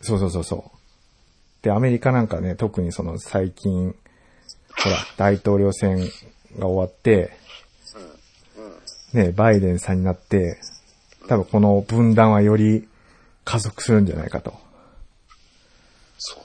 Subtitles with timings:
[0.00, 0.76] そうそうそうそう。
[1.62, 3.94] で、アメリカなんかね、特にその最近、
[4.84, 5.98] ほら、大統領選
[6.58, 7.32] が終わって、
[9.12, 10.60] ね、バイデンさんになって、
[11.28, 12.86] 多分この分断はより
[13.44, 14.54] 加速するんじゃないかと。
[16.18, 16.44] そう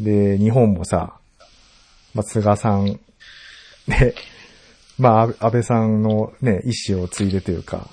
[0.00, 0.36] だね。
[0.36, 1.14] で、日本もさ、
[2.14, 2.98] まあ、菅さん、
[3.86, 4.14] で、
[4.98, 7.88] まあ、安倍さんのね、意思を継いでというか、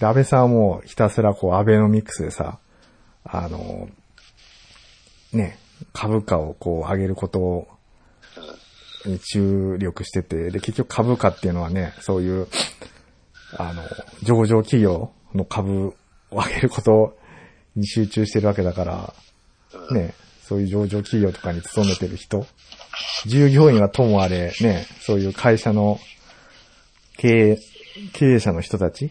[0.00, 2.58] で、安倍さんはもうひたすらこう、アベノミクスでさ、
[3.24, 3.88] あの、
[5.32, 5.58] ね、
[5.92, 7.68] 株価をこう、上げることを、
[9.06, 12.48] に注力してて、で、結局株価っていうのはね、そういう、
[13.56, 13.82] あの、
[14.22, 15.94] 上場企業の株を
[16.32, 17.16] 上げること
[17.76, 19.14] に集中してるわけだから、
[19.92, 22.46] ね、そういう上場企業とかに勤めてる人、
[23.26, 25.98] 従業員はともあれ、ね、そういう会社の
[27.16, 27.58] 経営、
[28.12, 29.10] 経営者の人たち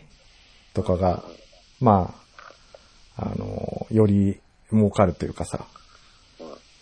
[0.74, 1.24] とかが、
[1.80, 2.16] ま
[3.16, 4.40] あ、あの、より
[4.72, 5.66] 儲かるというかさ、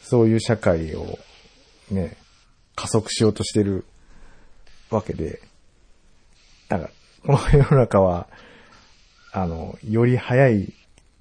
[0.02, 1.18] そういう社会を
[1.90, 2.18] ね、
[2.76, 3.86] 加速しようとしてる
[4.92, 5.42] わけで、
[6.68, 6.92] だから、
[7.26, 8.28] この世の中は、
[9.32, 10.74] あの、より速い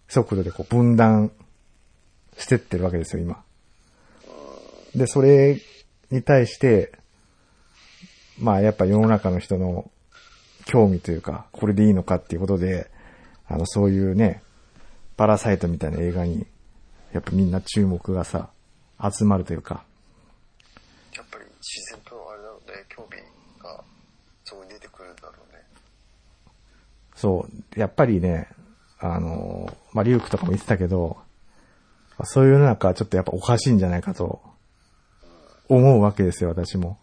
[0.09, 1.33] 速度でこう分断
[2.37, 3.43] してってるわけですよ、今。
[4.95, 5.61] で、それ
[6.15, 6.93] に対して、
[8.39, 9.91] まあやっぱ世の中の人の
[10.65, 12.91] 興味というか、これでいいのかっていうことで、
[13.47, 14.43] あの、そういうね、
[15.17, 16.47] パラサイトみたいな映画に、
[17.13, 18.51] やっぱみんな注目がさ、
[19.01, 19.85] 集まるというか、
[21.15, 23.19] やっぱり自然とあれだろうね、興味
[23.63, 23.85] が
[24.45, 25.63] そこに出てくるんだろうね。
[27.15, 28.49] そう、やっぱりね、
[29.01, 31.19] あの、まあ、リュウクとかも言ってたけど、
[32.23, 34.54] そういう世の中はちょっとやっぱおかしいんじゃないかと、
[35.69, 36.99] 思うわけですよ、私も。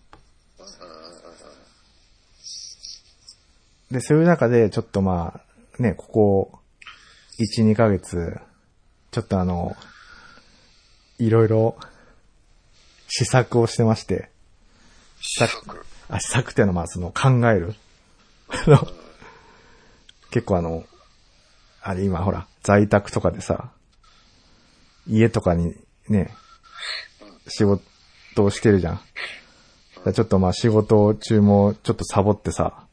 [3.89, 5.41] で、そういう中で、ちょっとま
[5.79, 6.59] あ、ね、ここ、
[7.39, 8.39] 1、2ヶ月、
[9.11, 9.75] ちょっとあの、
[11.17, 11.77] いろいろ、
[13.07, 14.29] 試作をしてまして、
[15.19, 15.85] 試作。
[16.07, 17.75] あ、試作っていうのはまあその考える。
[20.31, 20.85] 結構あの、
[21.81, 23.71] あれ今ほら、在宅とかでさ、
[25.07, 25.75] 家とかに
[26.07, 26.33] ね、
[27.47, 27.83] 仕事
[28.37, 29.01] をしてるじゃん。
[30.13, 32.85] ちょっとまあ仕事中もちょっとサボってさ、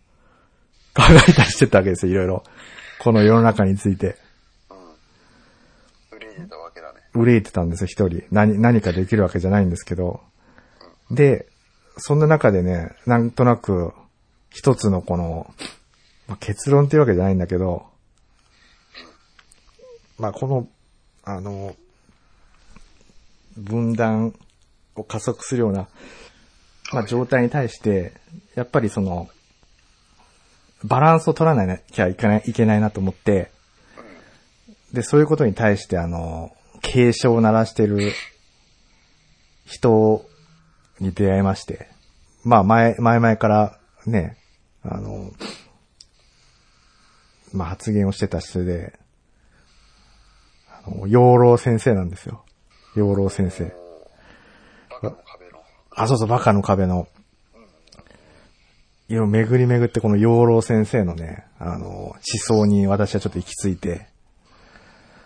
[0.94, 2.42] 考えたりしてたわけですよ、いろいろ。
[2.98, 4.16] この世の中について。
[6.10, 7.00] 憂いてたわけだね。
[7.14, 8.24] 憂いてたんですよ、一人。
[8.30, 10.20] 何、何かできるわけじゃないんですけど。
[11.10, 11.46] で、
[11.96, 13.92] そんな中でね、なんとなく、
[14.50, 15.54] 一つのこの、
[16.26, 17.86] まあ、結論っていうわけじゃないんだけど、
[20.18, 20.68] まあ、この、
[21.24, 21.76] あの、
[23.56, 24.34] 分断
[25.00, 25.88] を加速するような、
[26.92, 28.12] まあ、状態に対して、
[28.54, 29.28] やっぱりその、
[30.84, 33.50] バランスを取らなきゃいけない、いけないなと思って、
[34.92, 38.12] で、そういうことに対して、あの、警鐘を鳴らしてる
[39.66, 40.24] 人
[41.00, 41.88] に出会いまして、
[42.44, 44.38] まあ前、前々からね、
[44.82, 45.30] あの、
[47.52, 48.98] まあ発言をしてた人で、
[50.86, 52.44] あの、養老先生なんですよ。
[52.94, 53.72] 養老先生。
[55.98, 57.08] あ、そうそう、バカの壁の。
[59.08, 64.06] いや、巡り巡ってこの養老先生のね、あの、思想に私はちょっと行き着いて、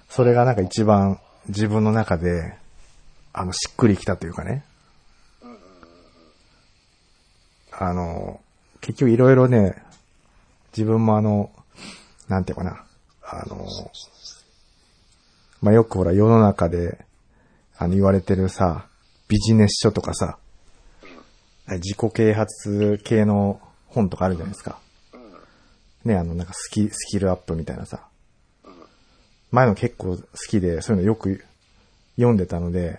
[0.09, 2.55] それがなんか一番自分の中で、
[3.35, 4.65] あの、しっくりきたというかね。
[7.73, 8.41] あの、
[8.81, 9.83] 結局いろいろね、
[10.75, 11.51] 自分もあの、
[12.29, 12.85] なんていうかな、
[13.23, 13.67] あの、
[15.61, 17.05] まあ、よくほら世の中で、
[17.77, 18.87] あの言われてるさ、
[19.29, 20.39] ビジネス書とかさ、
[21.67, 24.79] 自己啓発系の本とかあるじゃないですか。
[26.05, 28.07] ね、あの、なんかスキ、スキルアップみたいなさ。
[29.51, 31.45] 前の結構好きで、そういうのよく
[32.17, 32.99] 読んでたので、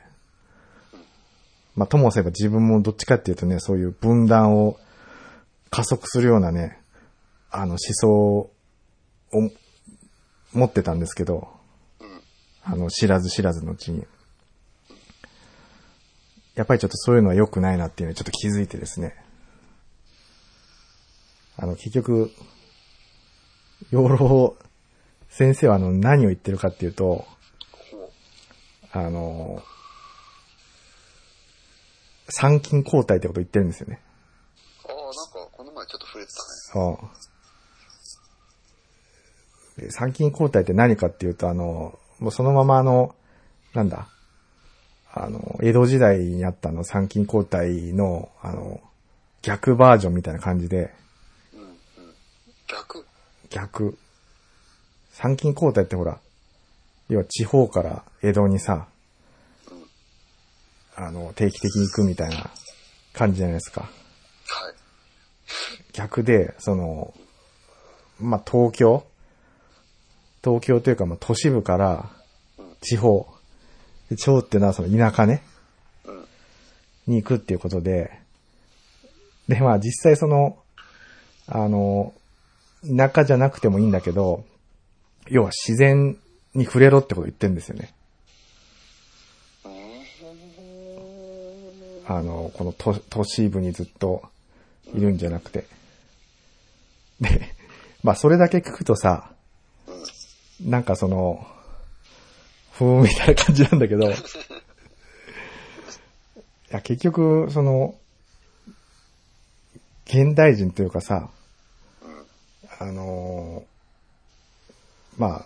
[1.76, 4.78] まあ、ともすれば自分もどっちかっていうとね、そういう分断を
[5.72, 6.80] 加速するようなね、
[7.50, 8.52] あの思想を
[10.54, 11.48] 持ってたんですけど、
[12.64, 14.06] あの、知らず知らずのうちに。
[16.56, 19.16] やっぱりちょっとそういうのは良くないなっていうのにちょっと気づいてですね。
[21.58, 22.32] あの、結局、
[23.92, 24.56] 養老
[25.30, 27.26] 先生はあの、何を言ってるかっていうと、
[28.92, 29.64] あの、
[32.30, 34.00] 参勤交代ってことを言ってるんですよね。
[34.86, 36.46] ああ、なんか、この前ちょっと触れてたね。
[36.74, 37.00] そ
[39.78, 39.82] う。
[39.82, 43.16] で参勤交代って何かっていうと、あの、もうそのままあの、
[43.74, 44.08] なんだ、
[45.16, 48.82] あの、江戸時代にあったあの参勤交代の、あの、
[49.44, 50.92] 逆バージョンみたいな感じで、
[52.68, 53.06] 逆？
[53.52, 53.98] 逆。
[55.12, 56.20] 参勤交代ってほら、
[57.10, 58.88] 要は地方から江戸にさ、
[60.96, 62.50] あの、定期的に行くみたいな
[63.14, 63.82] 感じじゃないですか。
[63.82, 63.92] はい。
[65.92, 67.14] 逆で、その、
[68.20, 69.06] まあ、東京？
[70.44, 72.10] 東京というか、まあ、都市部から
[72.82, 73.28] 地方。
[74.14, 75.44] で地方っていうのはその田舎ね。
[76.06, 76.26] うん。
[77.08, 78.12] に行くっていうことで、
[79.48, 80.58] で、まあ実際その、
[81.48, 82.14] あの、
[82.96, 84.46] 田舎じゃなくてもいいんだけど、
[85.28, 86.18] 要は自然
[86.54, 87.94] に触れろってことを言ってるんですよね。
[92.06, 94.24] あの、この都都市部にずっと
[94.94, 95.66] いるんじゃなくて。
[97.22, 97.56] で、
[98.04, 99.32] まあそれだけ聞くとさ、
[100.62, 101.48] なんかその、
[102.74, 104.16] ふーんみたいな感じなんだけど、 い
[106.70, 107.96] や結局、その、
[110.06, 111.30] 現代人というかさ、
[112.80, 113.64] あの
[115.18, 115.46] ま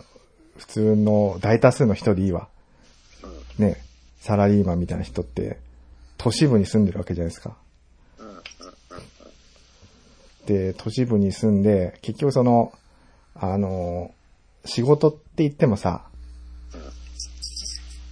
[0.56, 2.48] 普通の大多数の人でいいわ。
[3.58, 3.82] ね、
[4.20, 5.58] サラリーマンみたいな人って、
[6.16, 7.56] 都市部に住んでるわけじゃないですか。
[10.46, 12.72] で、都市部に住んで、結局その、
[13.34, 14.14] あの、
[14.64, 16.04] 仕事って言ってもさ、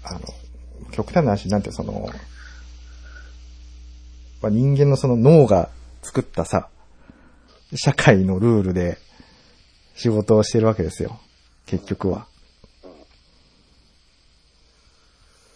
[0.09, 0.21] あの、
[0.93, 2.09] 極端な話、なんてその、
[4.41, 5.69] まあ、人間のその脳が
[6.03, 6.69] 作ったさ、
[7.75, 8.99] 社会のルールで
[9.95, 11.19] 仕事をしてるわけですよ。
[11.67, 12.27] 結局は。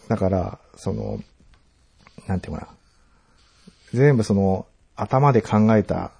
[0.09, 1.21] だから、その、
[2.27, 2.67] なんていうかな。
[3.93, 4.65] 全部その、
[4.97, 6.11] 頭で考えた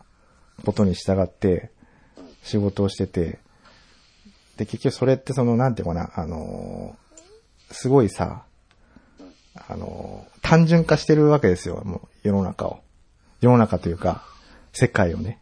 [0.65, 1.71] ことに従って
[2.43, 3.39] 仕事をしてて、
[4.55, 6.95] で、結局それってその、なんていうかな、あの
[7.71, 8.43] すごいさ、
[9.55, 12.79] あの単純化してるわけですよ、もう世の中を。
[13.41, 14.23] 世の中というか、
[14.73, 15.39] 世界をね。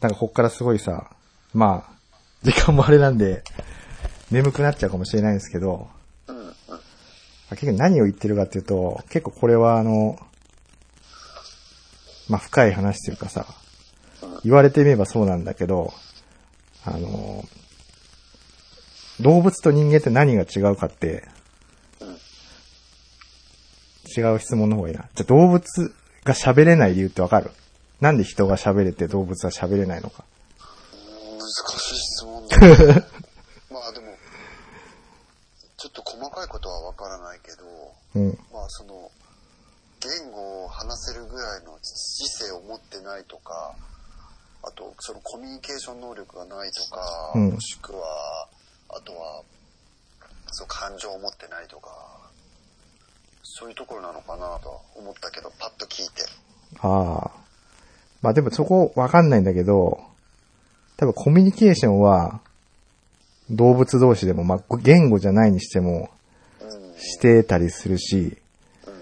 [0.00, 1.10] だからこっからすごいさ、
[1.54, 1.92] まあ、
[2.42, 3.44] 時間もあれなんで、
[4.30, 5.88] 眠くなっちゃうかもしれないんですけど、
[7.50, 10.18] 結局何を言ってるかっていうと、結構これはあの、
[12.28, 13.46] まあ深い話というかさ、
[14.42, 15.92] 言われてみればそうなんだけど、
[16.84, 17.44] あの、
[19.22, 21.24] 動物と人間って何が違うかって、
[24.16, 25.08] 違う質問の方がいいな。
[25.14, 27.50] じゃあ動物が喋れない理由ってわかる？
[28.00, 30.24] なんで人が喋れて動物は喋れないのか。
[31.38, 32.66] 難しい質問だ、ね。
[33.70, 34.12] まあでも、
[35.78, 37.64] ちょっと細かいことはわからないけど、
[38.16, 38.38] うん。
[38.52, 39.10] まあその、
[40.00, 43.74] 言語を話せるぐらいの知性を持ってないとか、
[44.64, 48.48] あとそのコミュニケーション能力がないとか、うんもしくは、
[48.92, 49.42] あとは、
[50.50, 51.88] そう感情を持ってないとか、
[53.42, 56.22] そういうところなのかなとは思ったけど、パッと聞いて。
[56.80, 57.30] ああ。
[58.20, 60.00] まあでもそこわかんないんだけど、
[60.96, 62.40] 多分コミュニケーションは、
[63.50, 66.10] 動物同士でも、まあ言語じゃないにしても、
[66.60, 66.98] うん。
[66.98, 68.38] してたりするし、
[68.86, 68.94] うん。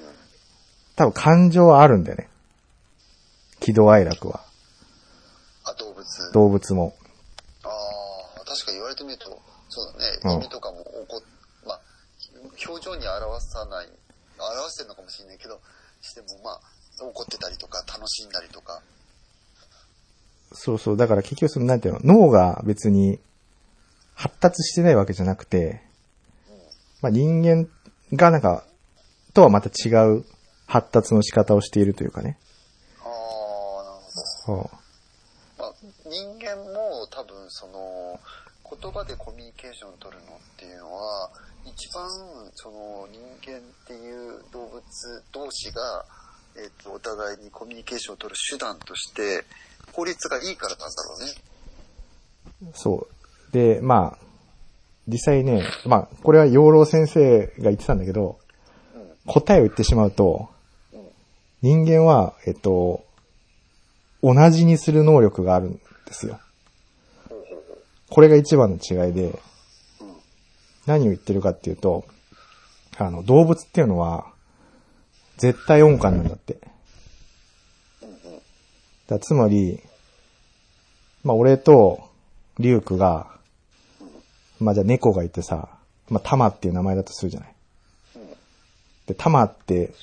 [0.96, 2.28] 多分感情はあるんだよね。
[3.60, 4.40] 喜怒哀楽は。
[5.64, 6.32] あ、動物。
[6.32, 6.94] 動物も。
[7.62, 7.68] あ
[8.36, 9.38] あ、確かに言われてみると、
[10.22, 10.34] そうだね。
[10.34, 11.22] うん犬とかも怒っ、
[11.66, 11.80] まあ、
[12.68, 13.88] 表情に表さない、
[14.38, 15.60] 表してるのかもしれないけど、
[16.02, 16.60] してもまあ、
[17.04, 18.82] 怒ってたりとか、楽しんだりとか。
[20.52, 20.96] そうそう。
[20.96, 23.18] だから結局その、なんていうの、脳が別に
[24.14, 25.82] 発達してないわけじゃなくて、
[27.00, 27.68] まあ人間
[28.12, 28.64] がなんか、
[29.32, 30.24] とはまた違う
[30.66, 32.36] 発達の仕方をしているというかね。
[33.02, 33.96] ああ、なる
[34.44, 34.70] ほど。
[34.70, 34.70] そう。
[35.58, 35.72] まあ、
[36.06, 38.09] 人間も多分その、
[38.80, 41.30] 言葉でコミュニケーションを取るのっていうのは、
[41.66, 42.08] 一番
[42.54, 44.82] その人間っていう動物
[45.32, 46.04] 同士が、
[46.56, 49.44] えっ、と、お互いにコミュニケーションを取る手段として、
[49.92, 51.16] 効率がいいからなんだろ
[52.62, 52.72] うね。
[52.74, 53.06] そ
[53.50, 53.52] う。
[53.52, 54.18] で、まあ、
[55.06, 58.38] 実際ね、まあ、これは養老先生が言ってたんだけど、
[58.94, 59.10] うん。
[59.26, 60.48] 答えを言ってしまうと、
[60.92, 61.00] うん。
[61.62, 63.04] 人間は、えっと、
[64.22, 65.80] 同じにする能力があるんで
[66.12, 66.40] すよ。
[68.10, 69.38] これが一番の違いで、
[70.86, 72.04] 何を言ってるかっていうと、
[72.98, 74.26] あの、動物っていうのは、
[75.38, 76.58] 絶対音感なんだって。
[79.06, 79.80] だつまり、
[81.22, 82.08] まあ、俺と、
[82.58, 83.28] リュウクが、
[84.58, 85.68] まあ、じゃあ猫がいてさ、
[86.08, 87.54] まあ、タマっていう名前だとするじゃない。
[89.06, 89.94] で、タマって、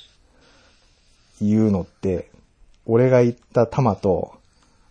[1.40, 2.30] 言うのって、
[2.86, 4.32] 俺が言ったタマと、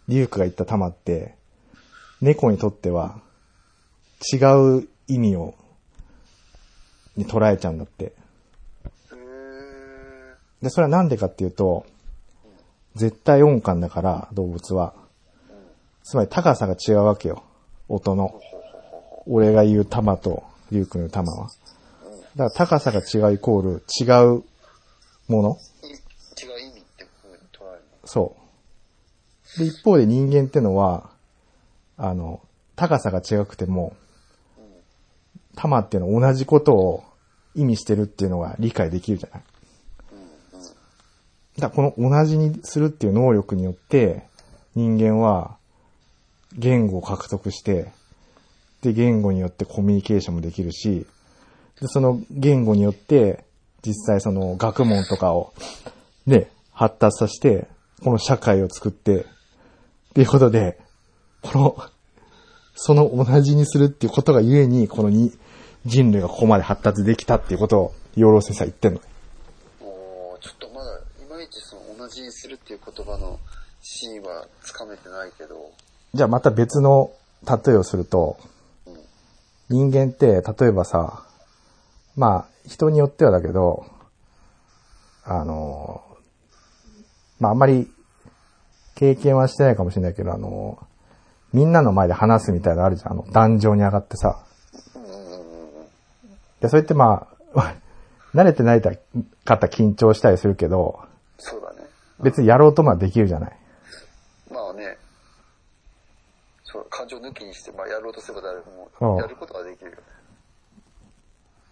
[0.08, 1.37] リュウクが言ったタマって、
[2.22, 3.20] 猫にとっては、
[4.34, 4.38] 違
[4.78, 5.54] う意味を、
[7.16, 8.14] に捉えちゃうんだって。
[10.62, 11.86] で、それはなんでかっていうと、
[12.96, 14.94] 絶対音感だから、動物は。
[16.04, 17.44] つまり高さが違うわけよ。
[17.88, 18.42] 音の。
[19.28, 21.50] 俺が言う玉と、リュウ君の玉は。
[22.36, 24.04] だから高さが違うイコール違
[24.38, 24.44] う
[25.28, 25.58] もの
[26.40, 28.36] 違う意味って風に捉えるそ
[29.58, 29.60] う。
[29.60, 31.10] で、一方で人間ってのは、
[31.98, 32.42] あの、
[32.76, 33.96] 高さが違くても、
[35.56, 37.04] 玉っていうのは同じことを
[37.56, 39.44] 意味してるっていうのが理解できるじゃない。
[41.60, 44.28] だこの同じにするっていう能力によって、
[44.76, 45.58] 人間は
[46.56, 47.92] 言語を獲得して、
[48.82, 51.08] で、言語によってコミュニケーションもできるし、
[51.82, 53.44] で、その言語によって、
[53.84, 55.54] 実際その学問とかを、
[56.28, 57.68] ね、発達させて、
[58.04, 59.26] この社会を作って、っ
[60.14, 60.80] ていうことで、
[61.42, 61.78] この、
[62.76, 65.32] その同じにするっていうことがゆえに、このに
[65.86, 69.02] 人類がここまで発達できたっていうことを、養老先生は言ってんの。
[69.82, 73.40] おーちょっとまだ、いまいちその同じにするっていう言葉の
[73.82, 75.72] 真意はつかめてないけど、
[76.14, 77.12] じゃあまた別の
[77.46, 78.38] 例えをすると、
[79.70, 81.26] 人間って、例えばさ、
[82.16, 83.86] まあ、人によってはだけど、
[85.24, 86.02] あの、
[87.40, 87.92] まああんまり
[88.96, 90.87] 経験はしてないかもしれないけど、あの、
[91.54, 93.12] みんなの前で話すみたいなのあるじゃん。
[93.14, 94.44] あの、壇上に上がってさ。
[96.60, 97.76] で、それってまあ、
[98.34, 101.00] 慣れてない方緊張したりするけど、
[101.38, 101.88] そうだね。
[102.20, 103.58] 別にやろうともできるじゃない。
[104.52, 104.98] まあね、
[106.64, 108.60] そう、感情抜きにして、まあやろうとすれば誰
[109.00, 110.04] もやることはできるよね。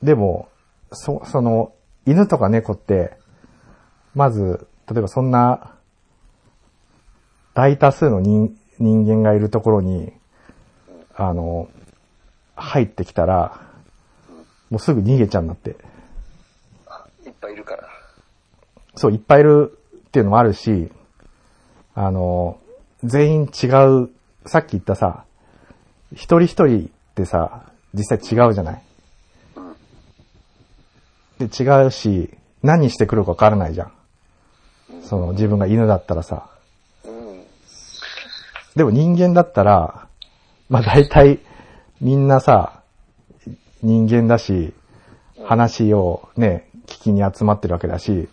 [0.01, 0.50] でも、
[0.91, 1.74] そ、その、
[2.05, 3.17] 犬とか猫って、
[4.13, 5.75] まず、例えばそんな、
[7.53, 10.12] 大多数の人人間がいるところに、
[11.15, 11.70] あの、
[12.55, 13.62] 入ってきたら、
[14.70, 15.75] もうすぐ逃げちゃうんだって。
[16.88, 17.88] あ、いっぱいいるから。
[18.96, 19.77] そう、いっぱいいる
[20.08, 20.91] っていうのもあるし、
[21.94, 22.60] あの、
[23.03, 24.10] 全員違う、
[24.46, 25.25] さっき言ったさ、
[26.13, 27.63] 一人一人ってさ、
[27.94, 28.82] 実際違うじゃない。
[31.39, 33.91] で、違うし、何してくるか分からないじゃん。
[35.03, 36.50] その、自分が犬だったらさ。
[38.75, 38.79] うん。
[38.79, 40.08] でも人間だったら、
[40.70, 41.39] まあ大体、
[42.01, 42.82] みんなさ、
[43.82, 44.74] 人間だし、
[45.44, 48.27] 話をね、聞きに集まってるわけだし、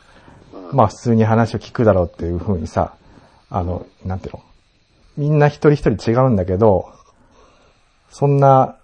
[0.73, 2.95] まあ普通に話を聞くだろうっていう風にさ、
[3.51, 4.43] あの、なんていうの
[5.17, 6.93] みんな一人一人違うんだけど、
[8.11, 8.79] そんな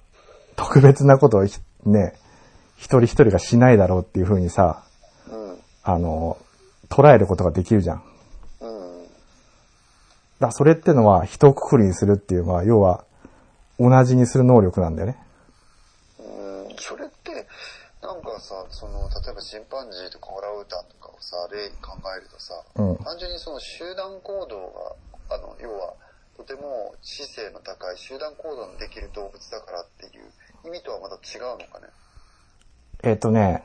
[0.56, 2.14] 特別なことをひね、
[2.76, 4.84] 一人一人がしないだろうっていう風にさ、
[5.30, 5.58] うん。
[5.82, 6.36] あの、
[6.88, 8.02] 捉えることができるじゃん。
[10.40, 13.04] だそれってのは一括りにするっていうのは、要は
[13.78, 15.18] 同じにする能力なんだよね。
[16.18, 16.22] う
[16.72, 16.76] ん。
[16.78, 17.46] それって、
[18.00, 24.96] なんかさ、その、例えばチンパンジーとかオランウータンとかをさ、例に考えるとさ、うん単純にその集団行動
[25.28, 25.94] が、あの、要は、
[26.36, 31.88] とても知性の高い集団行動のできる動物だからっていう意味とはまた違うのかね？
[33.02, 33.64] えっ、とね、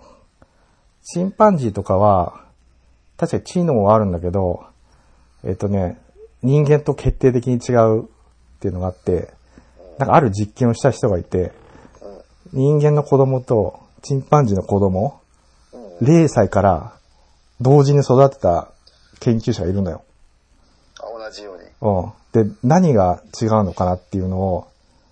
[1.03, 2.45] チンパンジーとかは、
[3.15, 4.65] 確かに知能はあるんだけど、
[5.43, 6.01] えっ、とね、
[6.43, 8.05] 人間と決定的に違うっ
[8.59, 9.33] ていうのがあって、
[9.97, 11.51] なんかある実験をした人がいて、
[12.51, 15.21] 人間の子供とチンパンジーの子供、
[16.01, 16.93] 0歳から
[17.61, 18.71] 同時に育てた
[19.21, 20.03] 研究者がいるのよ。
[20.99, 21.63] あ、同じように。
[21.81, 22.45] うん。
[22.45, 24.67] で、何が違うのかなっていうのを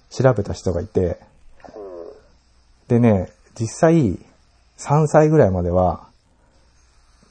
[0.10, 1.20] 調べた人がいて、
[1.62, 1.80] ほ
[2.90, 4.20] でね、実際、
[4.78, 6.08] 3歳ぐらいまでは、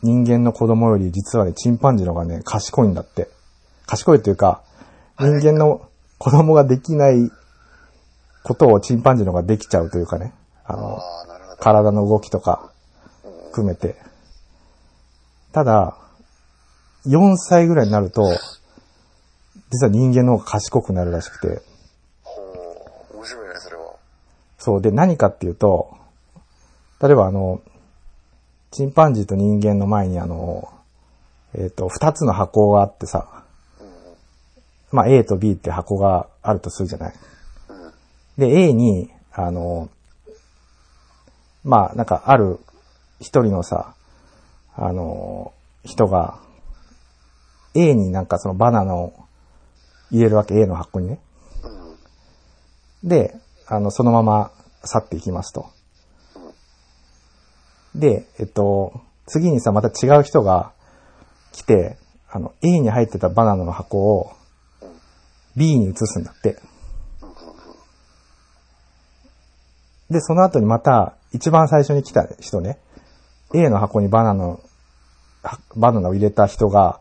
[0.03, 3.29] 人間の子供より実はね、チンパンジーの方がね、賢いんだって。
[3.91, 4.63] 賢いというか、
[5.19, 7.29] 人間の子供ができない
[8.45, 10.33] ことをチンパンジーの方ができちゃうというかね。
[10.65, 10.81] あう。
[10.81, 11.57] の、あ。
[11.59, 12.71] 体の動きとか
[13.47, 13.97] 含めて。
[15.51, 15.99] ただ、
[17.05, 18.23] 4歳ぐらいになると、
[19.71, 21.61] 実は人間の方が賢くなるらしくて。
[22.23, 22.41] ほ
[23.13, 23.17] う。
[23.17, 23.95] 面白いね、それは。
[24.57, 24.81] そう。
[24.81, 25.97] で、何かっていうと、
[27.03, 27.61] 例えばあの、
[28.71, 30.73] チンパンジーと人間の前にあの、
[31.55, 33.40] えっ、と、二つの箱があってさ、
[34.91, 37.15] まあ A と B って箱があるとするじゃない。
[38.39, 39.89] で、A に、あの、
[41.63, 42.59] まあなんかある
[43.21, 43.95] 一人のさ、
[44.77, 45.53] あの、
[45.85, 46.39] 人が、
[47.75, 49.13] A になんかそのバナナを
[50.11, 51.21] 入れるわけ、A の箱にね。
[53.05, 53.35] で、
[53.67, 54.51] あの、そのまま
[54.85, 55.71] 去っていきますと。
[57.95, 60.73] で、えっと、次にさ、また違う人が
[61.53, 61.97] 来て、
[62.31, 64.33] あの、A に入ってたバナナの箱を
[65.57, 66.57] B に移すんだって。
[70.11, 72.79] で、その後にまた、一番最初に来た人ね、
[73.55, 74.61] A の箱にバナナの、
[75.77, 77.01] バナナを入れた人が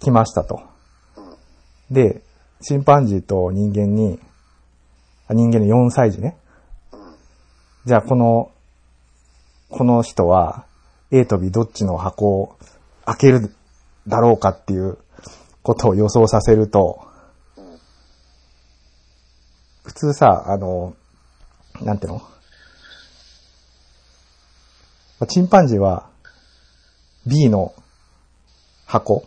[0.00, 0.62] 来ましたと。
[1.90, 2.22] で、
[2.62, 4.18] チンパンジーと人間に、
[5.28, 6.36] 人間の4歳児ね。
[7.84, 8.50] じゃあこの、
[9.70, 10.64] この人は
[11.10, 12.56] A と B どっちの箱を
[13.04, 13.54] 開ける
[14.06, 14.98] だろうかっていう
[15.62, 17.06] ことを予想させると、
[19.90, 20.94] 普通さ、あの、
[21.82, 22.22] なんていうの？
[25.26, 26.08] チンパンジーは
[27.26, 27.74] B の
[28.86, 29.24] 箱。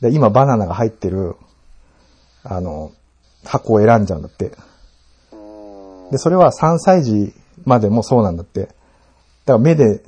[0.00, 1.34] で、今バナナが入ってる、
[2.44, 2.92] あの、
[3.44, 4.52] 箱を選んじゃうんだって。
[6.12, 7.34] で、それは3歳児
[7.64, 8.60] までもそうなんだって。
[8.60, 8.74] だか
[9.54, 10.04] ら目で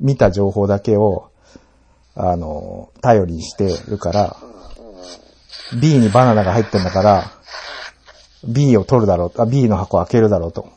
[0.00, 1.30] 見た情報だけを、
[2.14, 4.36] あの、頼りにしてるから、
[5.78, 7.37] B にバナナが入ってんだから、
[8.46, 10.68] B を取るだろう、あ B の箱を開けるだろうと。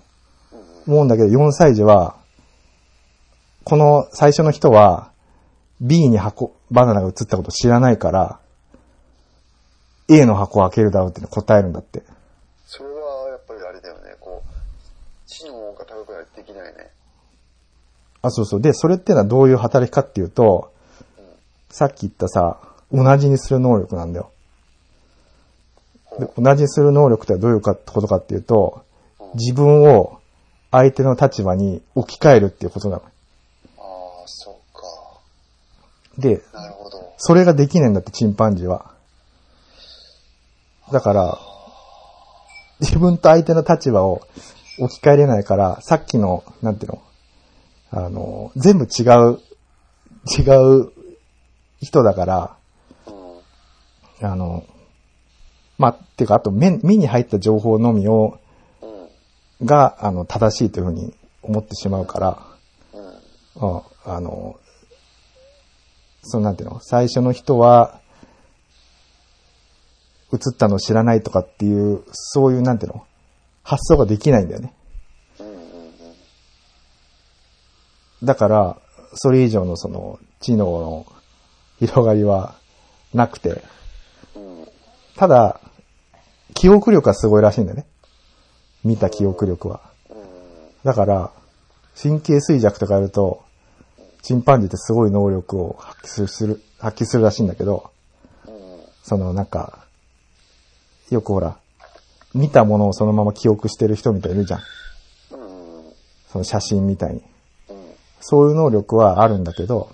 [0.87, 2.15] 思うんだけど、4歳児は、
[3.63, 5.11] この最初の人は、
[5.79, 8.39] B に箱、バナナが映ったことを知らないから、
[10.07, 12.03] A の箱を開けるだろうって答えるんだって。
[12.65, 16.89] それはやっぱりあれだよね、こう、知能が高くないとできないね。
[18.21, 18.61] あ、そうそう。
[18.61, 20.71] で、それってのはどういう働きかっていうと、
[21.69, 22.59] さっき言ったさ、
[22.91, 24.31] 同じにする能力なんだよ。
[26.21, 28.85] で同じにする能力ってどういうかことかっていうと、
[29.33, 30.19] 自分を
[30.69, 33.03] 相手の立場に置き換えるっていうことなの。
[33.03, 33.03] あ
[34.23, 34.83] あ、そっか。
[36.19, 37.13] で、なるほど。
[37.17, 38.91] それができないんだって、チンパンジーは。
[40.91, 41.39] だから、
[42.79, 44.21] 自分と相手の立場を
[44.77, 47.01] 置き換えれないから、さっきの、なんていうの
[47.91, 49.39] あの、全部違う、
[50.37, 50.41] 違
[50.81, 50.91] う
[51.81, 52.55] 人だから、
[53.07, 54.27] うん。
[54.27, 54.63] あの、
[55.81, 58.37] まあ、てか、あと目、目に入った情報のみを、
[58.83, 59.65] うん。
[59.65, 61.11] が、あの、正しいというふうに
[61.41, 62.45] 思ってしまうから、
[62.93, 63.77] うん。
[63.77, 64.59] ああの、
[66.21, 66.79] そのなんていうの？
[66.81, 67.99] 最初の人は、
[70.31, 73.03] 映ったのを知らないとかっていう、そういうなんていうの？
[73.63, 74.75] 発想ができないんだよね。
[78.21, 78.77] だから、
[79.15, 81.07] それ以上のその、知能の
[81.79, 82.53] 広がりは
[83.15, 83.63] なくて、
[84.35, 84.67] うん。
[85.15, 85.59] ただ、
[86.53, 87.85] 記憶力はすごいらしいんだよね。
[88.83, 89.81] 見た記憶力は。
[90.83, 91.31] だから、
[92.01, 93.43] 神経衰弱とかやると、
[94.21, 97.91] チンパンジーってすごい能力を発揮する、発揮するらしいんだけど、
[99.03, 99.85] そのなんか、
[101.09, 101.57] よくほら、
[102.33, 104.61] 見たものをそのまま記憶してる人みたいいるじゃん。
[106.31, 107.21] その写真みたいに。
[108.21, 109.89] そういう能力はあるんだけど、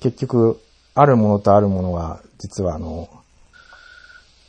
[0.00, 0.60] 結局、
[0.94, 3.08] あるものとあるものが、実はあの、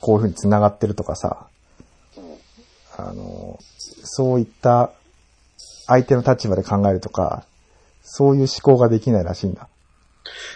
[0.06, 1.48] こういうふうに繋がってるとかさ、
[2.16, 2.38] うん。
[2.96, 3.58] あの、
[4.04, 4.92] そういった
[5.88, 7.44] 相手の立場で考えるとか、
[8.04, 9.68] そういう思考ができないらしいんだ。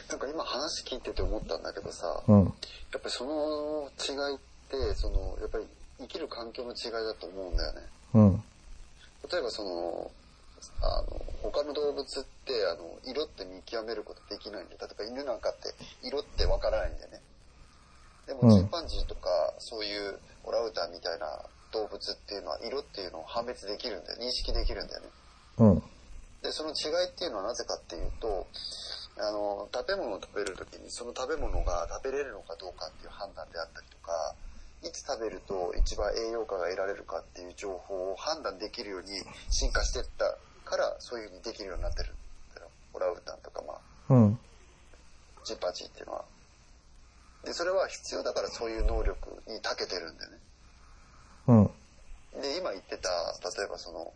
[0.07, 2.43] なんか今話聞いてて思ったんだけどさ、うん。
[2.43, 2.53] やっ
[2.91, 5.65] ぱりその違いって、その、やっぱり
[5.97, 7.81] 生きる環境の違いだと思うんだよね。
[8.13, 8.43] うん。
[9.31, 10.11] 例えばその、
[10.83, 17.21] あの、他の動物って、あの、色って見極めることできないんで、例えば犬なんかって色ってわからないんだよね。
[18.29, 21.25] でもうんチンパンジーとか、そういうオランウータンみたいな
[21.73, 24.21] 動物っていうのは、色っていうのを判別できるんだよ。
[24.21, 25.09] 認識できるんだよね。
[25.57, 25.83] うん。
[26.43, 28.45] で、その違いっていうのはなぜかっていうと、
[29.17, 34.35] あの、食べ物を食べるときにその食べ物が食べれるのかどうかっていう判断であったりとか、
[34.83, 39.09] いつ食べると一番栄養価が得られるかっていう情報を判断できるように
[39.49, 42.13] 進化していったから、そういうふうにできるようになってる。
[42.93, 44.39] オランウータンとか、まあ、うん。
[45.43, 46.25] チンパンジーっていうのは。
[47.43, 50.37] で、それは必要だからそういう能力に長けてるんだよね。
[51.47, 51.53] う
[52.39, 52.41] ん。
[52.41, 53.09] で、今言ってた、
[53.57, 54.13] 例えばその、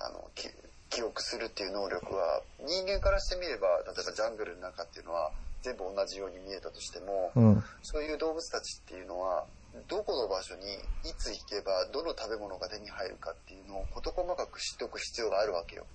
[0.00, 0.48] あの、き
[0.90, 7.64] 記憶するっていう能力は、人間からしてみれば、例えばジャングルの中っていうのは、全部同じように見えたとしても、うん。
[7.82, 9.46] そういう動物たちっていうのは、
[9.88, 10.64] どこの場所に
[11.04, 15.86] いつ行けば、どの食べ物が手に入るかっていうのを事細かく知っておく必要があるわけよ。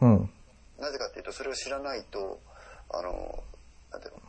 [0.00, 0.30] うん。
[0.78, 2.40] なぜかっていうと、それを知らないと、
[2.90, 3.44] あの、
[3.90, 4.20] なんていうの、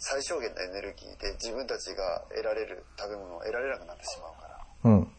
[0.00, 4.90] 最小限のエネルギーで自分たちが得られる食べ物を得られなくなってしまうから。
[4.90, 5.12] うん。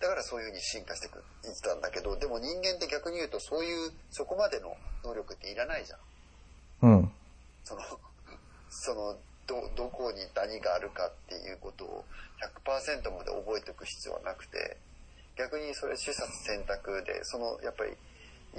[0.00, 1.12] だからそういう風に進化していっ
[1.62, 6.90] たんだけど、でも人間って逆に言うと、そういう、そこまでの能力っていらないじゃん。
[6.90, 7.12] うん。
[7.62, 7.80] その、
[8.68, 9.16] その、
[9.46, 12.04] ど、どこに何があるかっていうことを
[12.66, 14.76] 100%まで覚えておく必要はなくて、
[15.36, 17.96] 逆にそれ取捨選択で、その、やっぱり、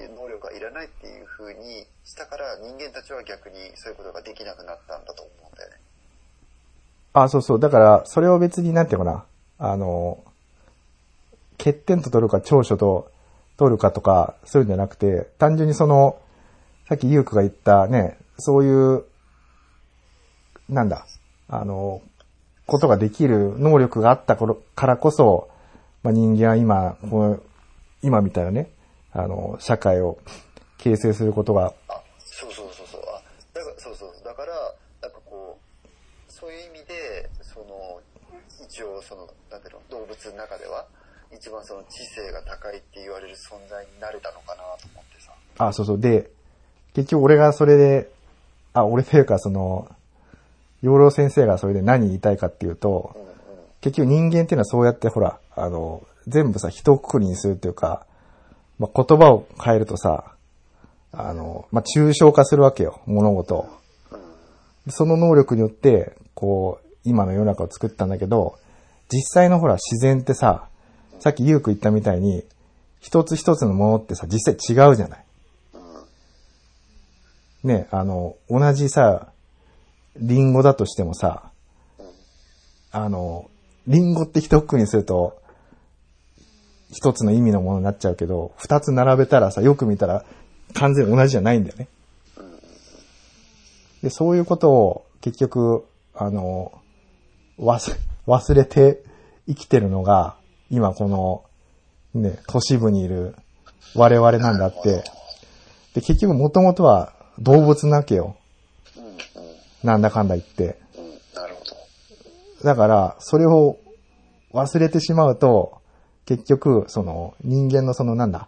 [0.02, 5.78] いう能力がいらないっていう風にしたから人間たちは逆にそういうことができなくなったんだと思うんだよね。
[7.14, 7.60] あ、そうそう。
[7.60, 9.26] だから、それを別になんていうかな。
[9.58, 10.22] あの、
[11.58, 13.10] 欠点と取るか長所と
[13.58, 16.20] 取るかとか、そういうんじゃなくて、単純にその、
[16.90, 19.06] さっきゆうくが言ったね、そういう、
[20.68, 21.06] なんだ、
[21.48, 22.02] あの、
[22.68, 25.50] ことができる能力があったからこそ、
[26.04, 27.40] まあ、人間は今、この
[28.02, 28.70] 今みたいなね、
[29.16, 30.20] あの、社会を
[30.78, 33.02] 形成することが、あ、そうそうそうそう。
[33.02, 33.22] あ、
[33.54, 34.10] だから、そうそう。
[34.26, 34.54] だから、
[35.02, 35.88] なんかこう、
[36.28, 38.02] そういう意味で、その、
[38.62, 40.86] 一応その、なんていうの、動物の中では、
[41.32, 45.32] 一番その知性が高いって言われる存在になれたのかなと思ってさ。
[45.60, 46.00] あ、そうそう。
[46.00, 46.30] で、
[46.94, 48.10] 結局俺がそれで、
[48.74, 49.88] あ、俺というかその、
[50.82, 53.28] 養老先生がそれで何言いたいかっていうと、うんうん。
[53.80, 58.06] 結局人間っていうのはそうやってほら、あの、全部さ、一括りにするっていうか、
[58.80, 60.36] まあ、言葉を変えるとさ、
[61.12, 63.70] あの、まあ、抽象化するわけよ、物事を。
[64.90, 68.58] その能力によって、こう、今の世の中を作ったんだけど、
[69.10, 70.68] 実際のほら、自然ってさ、
[71.20, 72.44] さっきゆうく言ったみたいに、
[73.00, 75.26] 一つ一つのものってさ、実際違うじゃない。
[77.64, 79.30] ね、あの、同じさ、
[80.18, 81.52] リンゴだとしてもさ、
[82.92, 83.50] あの、
[83.88, 85.40] リンゴって一括りにすると、
[86.92, 90.26] 一つの意味のものになっちゃうけど、二つ並べたらさ、よく見たら
[90.74, 91.88] 完全に同じじゃないんだよね。
[94.04, 96.72] で、そういうことを結局、あの、
[97.60, 99.04] 忘忘れて
[99.48, 100.36] 生きてるのが、
[100.70, 101.44] 今この、
[102.14, 103.36] ね、都市部にいる
[103.96, 105.04] 我々なんだって。
[105.94, 108.36] で、結局もともとは動物なわけよ。
[109.84, 110.80] なんだかんだ言って。
[112.64, 113.78] だから、それを
[114.54, 115.82] 忘れてしまうと、
[116.26, 118.48] 結局、その人間のそのなんだ、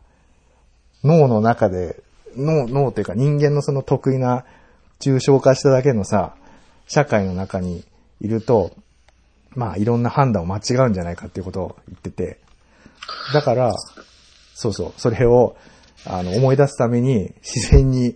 [1.03, 2.01] 脳の中で、
[2.35, 4.45] 脳、脳というか人間のその得意な
[4.99, 6.35] 抽象化しただけのさ、
[6.87, 7.83] 社会の中に
[8.21, 8.71] いると、
[9.51, 12.39] まあいろんな判断を間違うんじゃないかっていうことを言ってて、
[13.33, 13.73] だから、
[14.53, 15.55] そうそう、それを、
[16.05, 18.15] あの、思い出すために自然に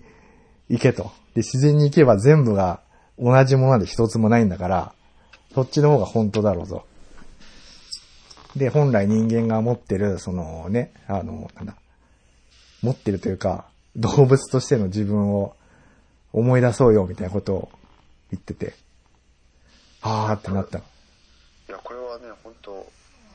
[0.69, 1.11] 行けと。
[1.35, 2.81] で、自然に行けば全部が
[3.19, 4.93] 同じもので一つもないんだから、
[5.53, 6.85] そっちの方が本当だろうと。
[8.55, 11.75] で、本来人間が持ってる、そのね、あの、なんだ、
[12.81, 15.55] 持ってるというか、動物としての自分を
[16.33, 17.71] 思い出そうよみたいなことを
[18.31, 18.73] 言ってて、
[20.01, 20.79] あーってなった。
[20.79, 20.81] い
[21.69, 22.85] や、これはね、本当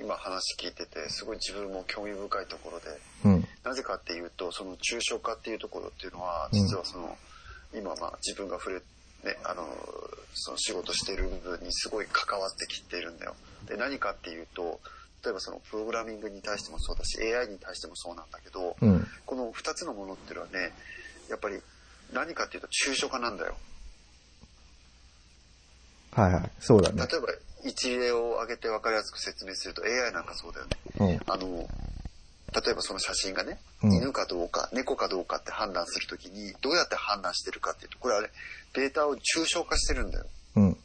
[0.01, 2.87] 今話聞いてて、すごい自分も興味深いところで、
[3.25, 3.49] うん。
[3.65, 7.17] なぜかっていうと、その抽象化っていうところっていうのは、うん実はその、
[7.75, 9.67] 今まあ自分が触れ、ね、あの、
[10.35, 13.35] その仕事している部分にすごい関わってきているんだよ。
[13.67, 14.81] で、何かっていうと、
[15.27, 19.05] 例えばそのプログラミングに対してもそうだし、AI に対してもそうなんだけど、うん。
[19.27, 20.73] この二つのものっていうのはね、
[21.29, 21.61] やっぱり
[22.13, 23.57] 何かっていうと抽象化なんだよ。
[26.13, 26.51] はいはい。
[26.61, 27.19] そうだね例。
[27.19, 27.27] えば
[27.69, 31.19] 一例を挙げて分かりやすく説明すると AI なんかそうだよね。
[31.27, 31.33] うん。
[31.33, 31.69] あの、
[32.55, 38.31] 例えばその写真がね、うん犬かどうか、猫かどうかって判断するときに、どうやって判断してるかっていうと、これあれ、
[38.75, 40.27] データを抽象化してるんだよ。
[40.55, 40.77] うん。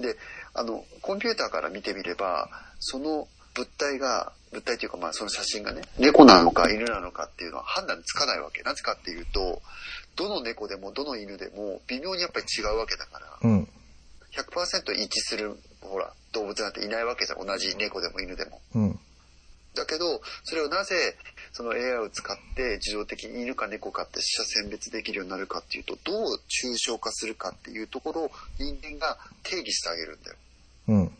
[0.00, 0.16] で、
[0.54, 8.62] あの、コンピューターから見てみれば、その物体が、物体というかまあその写真がね、猫なのか犬なのかっていうのは判断つかないわけ。
[8.62, 9.60] なぜかっていうと、
[10.16, 13.68] どの猫でもどの犬でも微妙にやっぱり違うわけだから、うん。
[14.32, 17.46] 100%一致する、ほら、動物なんていないわけじゃん。
[17.46, 18.60] 同じ猫でも犬でも。
[18.74, 19.00] うん。
[19.74, 21.16] だけど、それをなぜ、
[21.52, 30.36] その AI を使って自動的に犬か猫かって死者選別できるようになるかっていうと、どう抽象化するかっていうところを人間が定義してあげるんだよ。
[30.88, 31.18] うん。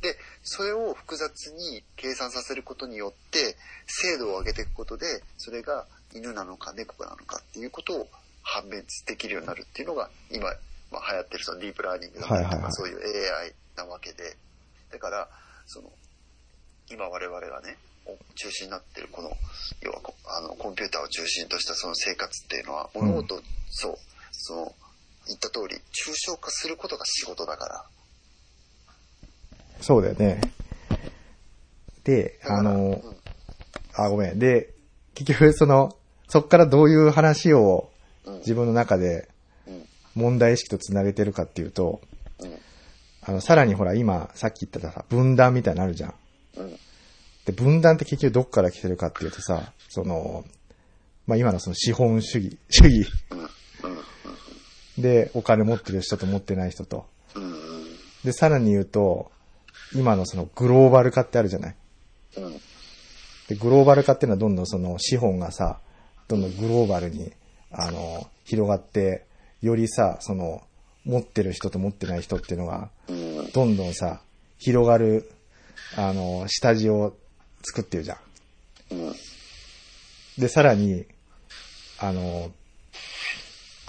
[0.00, 3.56] で、それを複雑に計算させることによって、
[3.86, 8.08] 精度を上げていくことで、それが犬なのか猫なのかっていうことを
[8.42, 10.44] 判別できるようになるっていうのが、今、
[10.90, 12.72] まあ、流行ってるそのディープラーニングだったりとか、はいはいはい。
[12.72, 12.98] そういう
[13.34, 14.36] AI なわけで、
[14.92, 15.28] だから、
[15.66, 15.90] その、
[16.90, 19.30] 今我々がね、お中心になってるこの、
[19.80, 23.08] 要はこあのコンピューターを中心としたその生活っていうのは、うん。
[23.08, 23.98] 物事を、そう、
[24.30, 24.74] その、
[25.26, 27.84] 言った通り、抽象化することが仕事だから。
[29.80, 30.40] そうだよね。
[32.04, 33.02] で、あのうん、
[33.94, 34.38] あ、ごめん。
[34.38, 34.74] で、
[35.14, 35.96] 結局その、
[36.28, 37.90] そっからどういう話を
[38.24, 38.38] うん。
[38.38, 39.28] 自分の中で
[39.66, 39.86] うん。
[40.14, 42.00] 問題意識とつなげてるかっていうと、
[42.40, 42.58] うん。
[43.22, 46.14] あの、さらにほら今、さっき言ったさ、分断みたいになるじゃん。
[46.56, 46.76] うん。
[47.44, 50.44] で、分断って結局どっから来てるかっていうとさ、その、
[51.26, 53.06] まあ今のその資本主義、主義。
[54.98, 57.06] でお金持ってる人と持ってない人と。
[58.24, 59.30] で、さらに言うと、
[59.94, 61.74] 今のそのグローバル化ってあるじゃない？
[62.38, 62.60] うん
[63.48, 65.78] で、グローバル化っていうのはどんどんその資本がさ、
[66.26, 67.32] どんどんグローバルに、
[67.70, 69.24] あの、広がって、
[69.62, 70.62] よりさ、その、
[71.04, 74.20] 持ってる人と持ってない人っていうのが、うんどんどんさ、
[74.58, 75.30] 広がる、
[75.96, 77.14] あの、下地を
[77.62, 78.14] 作ってるじゃ
[78.90, 78.94] ん。
[78.94, 79.14] うん
[80.38, 81.06] で、さらに、
[82.00, 82.50] あの、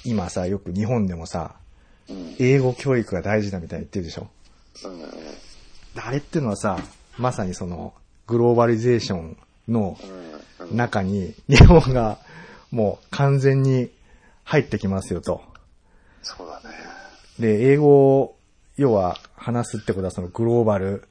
[0.05, 1.55] 今さ、よく日本でもさ、
[2.09, 4.29] うん英語教育が大事だみたいに言ってるでしょ？
[6.01, 6.77] あれっていうのはさ、
[7.17, 7.93] まさにその、
[8.27, 9.97] グローバリゼーションの。
[10.71, 12.17] 中に、日本が
[12.71, 13.89] もう完全に
[14.43, 15.41] 入ってきますよと。
[16.21, 16.75] そうだね。
[17.39, 18.37] で、英語を、
[18.75, 21.07] 要は話すってことはそのグローバル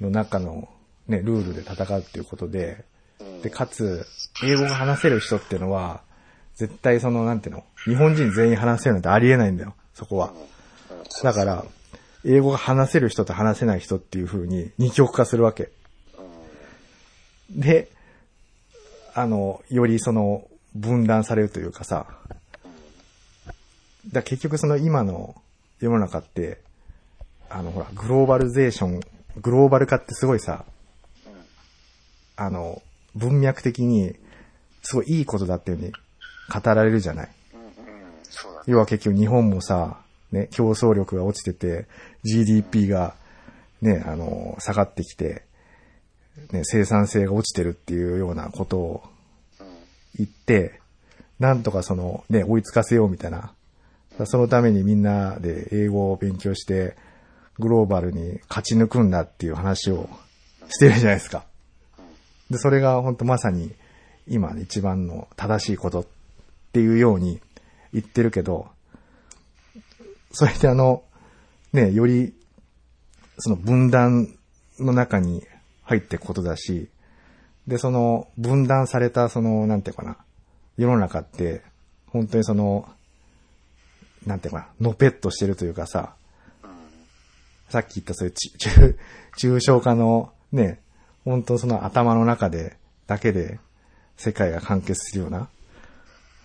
[0.00, 0.68] の中の
[1.08, 2.84] ね、ルールで戦うっていうことで、
[3.20, 4.06] うんで、かつ、
[4.44, 6.02] 英語が話せる人っていうのは、
[6.54, 10.28] 絶対その、なんていうの、日本人全員話せるなんてありえないんだよ、そこは。
[10.28, 10.52] うん
[11.22, 11.64] だから、
[12.24, 15.70] 英語が話せる人と話せない人っていう風に二極化するわけ。
[17.50, 17.88] で、
[19.14, 22.06] あの、よりその、分断されるというかさ、
[24.10, 25.34] だ結局その今の
[25.80, 26.58] 世の中って、
[27.50, 29.00] あのほら、グローバルゼーション、
[29.40, 30.64] グローバル化ってすごいさ、
[32.36, 32.82] あの、
[33.14, 34.14] 文脈的に、
[34.82, 35.94] すごいいいことだっていう風に
[36.62, 37.28] 語られるじゃない。
[38.66, 39.98] 要は結局日本もさ、
[40.32, 41.86] ね、競争力が落ちてて、
[42.24, 43.14] GDP が
[43.80, 45.44] ね、あの、下がってきて、
[46.52, 49.02] ね、生産性が落ちてるっていうようなことを
[50.16, 50.80] 言って、
[51.38, 53.52] なんとかその、ね、追いつかせようみたいな。
[54.26, 56.96] そのためにみんなで英語を勉強して、
[57.58, 60.08] グローバルに勝ち抜くんだっていう話を
[60.68, 61.44] してるじゃないですか。
[62.50, 63.72] で、それが本当まさに
[64.28, 66.06] 今一番の正しいことっ
[66.72, 67.40] ていうように
[67.92, 68.68] 言ってるけど、
[70.32, 71.02] それであの、
[71.72, 72.34] ね、より、
[73.38, 74.28] その分断
[74.78, 75.42] の中に
[75.84, 76.88] 入っていくことだし、
[77.66, 80.16] で、その分断されたその、なんていうかな、
[80.76, 81.62] 世の中って、
[82.06, 82.88] 本当にその、
[84.26, 86.14] なんていうかな、のぺっとしてるというかさ、
[87.68, 88.98] さっき言ったそういうち中、
[89.38, 90.80] 抽象化のね、
[91.24, 93.58] 本当その頭の中で、だけで
[94.16, 95.48] 世界が完結するような、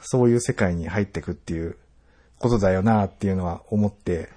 [0.02, 1.78] そういう世界に入っていくっていう
[2.40, 4.30] ことだよなっていうのは思って、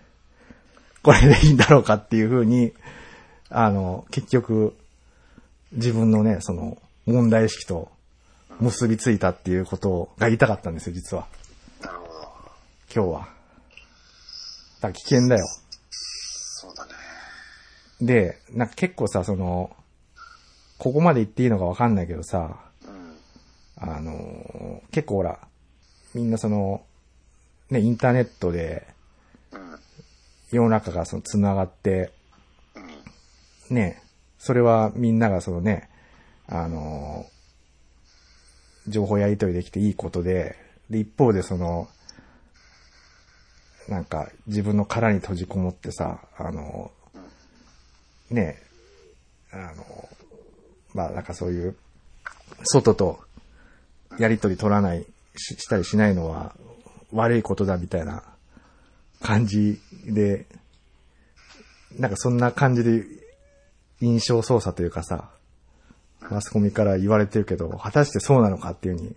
[1.03, 2.73] これでいいんだろうかっていうふうに、
[3.49, 4.77] あの、結局、
[5.73, 7.91] 自分のね、その、問題意識と
[8.61, 11.27] 結びついたっていうことが言いたかったんですよ、実は。
[11.81, 12.13] なるほど。
[12.95, 13.19] 今日は。
[13.21, 15.47] だから危険だよ。
[15.91, 16.93] そうだね。
[18.01, 19.75] で、なんか結構さ、その、
[20.79, 23.17] ここまで言っていいのかわかんないけどさ、うん。
[23.77, 25.39] あの、結構ほら、
[26.15, 26.83] みんなその、
[27.71, 29.00] ね、インターネットでうん。
[30.51, 32.13] 世の中がその繋がって、
[33.71, 34.03] ね、
[34.39, 35.89] それはみんながそのね、
[36.47, 37.27] あの、
[38.89, 40.57] 情報やり取りできていいことで、
[40.89, 41.89] で、一方でその、
[43.89, 46.91] なんか自分の殻に閉じこもってさ、あの、
[48.31, 48.57] ね、
[49.53, 50.09] あの、
[50.95, 51.77] まあなんかそういう、
[52.65, 53.21] 外と
[54.19, 56.55] やり取り取らない、ししたりしないのは
[57.13, 58.25] 悪いことだみたいな
[59.21, 60.47] 感じで、
[61.99, 63.05] なんかそんな感じで
[64.01, 65.31] 印象操作というかさ、
[66.31, 69.17] マスコミから言われてるけど、果たしてそうなのかっていうふうに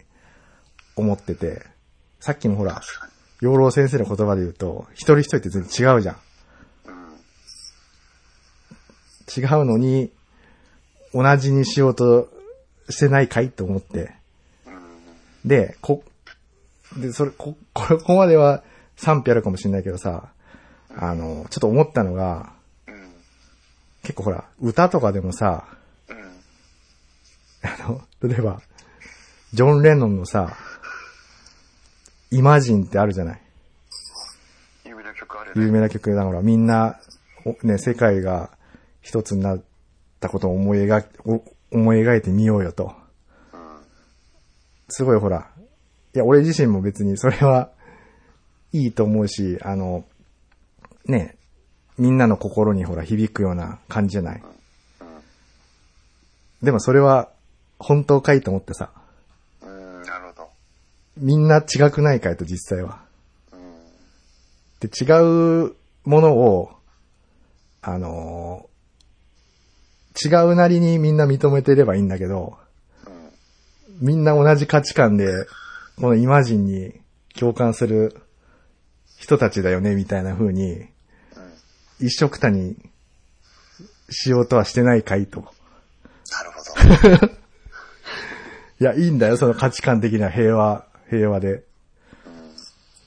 [0.95, 1.63] 思ってて、
[2.19, 2.81] さっきのほら、
[3.41, 6.15] 養老先生の言葉で言うと、一人一人って全然違うじゃん。
[9.35, 10.11] 違うのに、
[11.13, 12.29] 同じにしようと
[12.89, 14.13] してないかいと思って。
[15.45, 16.03] で、こ、
[16.97, 18.63] で、それ、こ、ここまでは
[18.95, 20.31] 賛否あるかもしれないけどさ、
[20.95, 22.53] あの、ちょっと思ったのが、
[22.87, 23.13] うん。
[24.03, 25.65] 結構ほら、歌とかでもさ、
[26.09, 26.17] うん。
[27.63, 28.61] あの、例えば、
[29.53, 30.55] ジョン・レノンのさ、
[32.31, 33.41] イマジンってあるじゃない？
[34.85, 35.71] 有名な曲ある有ね。
[35.71, 36.99] 名な曲だからみんな、
[37.45, 38.49] おね、世界が
[39.01, 39.61] 一つになっ
[40.19, 41.05] たことを思い描
[41.71, 42.93] 思い描いてみようよと。
[43.53, 43.59] うん。
[44.89, 45.49] すごいほら、
[46.15, 47.71] いや、俺自身も別にそれは
[48.73, 50.03] いいと思うし、あの、
[51.05, 51.35] ね、
[51.97, 54.43] みんなの心にほら響くような感じじゃない？
[56.61, 57.29] でもそれは
[57.79, 58.89] 本当かいと思ってさ、
[59.61, 60.01] うん。
[60.03, 60.49] なるほど。
[61.17, 63.01] みんな違くないかいと実際は。
[63.51, 63.59] うん。
[64.79, 65.05] で、違
[65.67, 66.71] うものを、
[67.81, 68.73] あのー
[70.15, 72.55] 違うなりにみんな認めてればいいんだけど、
[73.99, 75.47] みんな同じ価値観で、
[75.99, 76.93] このイマジンに
[77.35, 78.21] 共感する
[79.23, 80.85] 人たちだよね、みたいな風に、
[82.01, 82.75] 一緒くたに
[84.09, 85.39] しようとはしてないかいと。
[85.39, 87.27] なるほど。
[88.81, 91.63] いや、いいんだよ、その価値観的な平和、平和で。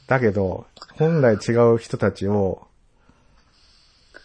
[0.06, 2.66] だけど、本来違う人たちを、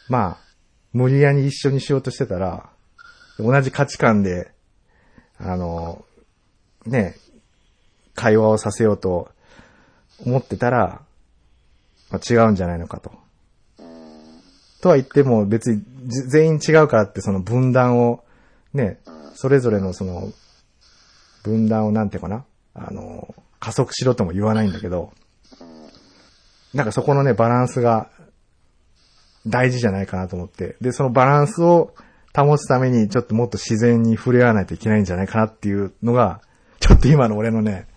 [0.08, 0.52] まあ、
[0.94, 2.70] 無理やり一緒にしようとしてたら、
[3.38, 4.54] 同じ価値観で、
[5.38, 6.06] あの、
[6.86, 7.18] ね、
[8.16, 9.30] 会話をさせようと
[10.26, 11.02] 思ってたら、
[12.12, 13.12] まあ、違うんじゃないのかと。
[14.82, 18.24] とは言っても別に全員違うからってその分断を、
[18.74, 19.00] ね、
[19.36, 20.32] それぞれのその、
[21.44, 25.12] 分断をなんていうかな、あの、加速しろとも言わないんだけど、
[26.74, 28.10] なんかそこのね、バランスが
[29.46, 30.78] 大事じゃないかなと思って。
[30.82, 31.94] で、そのバランスを
[32.36, 36.42] 保つためにちょっともっと自然に触れ合わないといけないんじゃないかなっていうのが、
[36.80, 37.88] ちょっと今の俺のね、